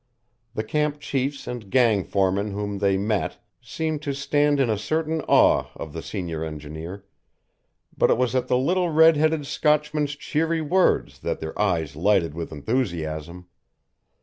[0.55, 5.21] The camp chiefs and gang foremen whom they met seemed to stand in a certain
[5.27, 7.05] awe of the senior engineer,
[7.95, 12.33] but it was at the little red headed Scotchman's cheery words that their eyes lighted
[12.33, 13.45] with enthusiasm.